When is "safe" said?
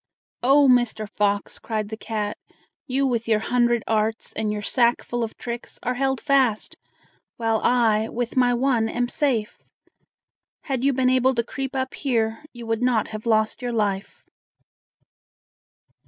9.07-9.59